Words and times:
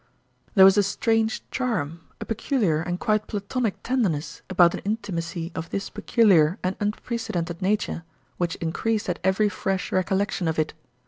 There 0.55 0.65
was 0.65 0.79
a 0.79 0.81
strange 0.81 1.43
charm, 1.51 2.01
a 2.19 2.25
peculiar 2.25 2.81
and 2.81 2.99
quite 2.99 3.27
platonic 3.27 3.83
tenderness 3.83 4.41
about 4.49 4.73
an 4.73 4.79
intimacy 4.83 5.51
of 5.53 5.69
this 5.69 5.91
peculiar 5.91 6.57
and 6.63 6.75
unprecedented 6.79 7.61
nature, 7.61 8.03
which 8.37 8.55
increased 8.55 9.09
at 9.09 9.19
every 9.23 9.47
fresh 9.47 9.91
recollection 9.91 10.47
of 10.47 10.57
it. 10.57 10.73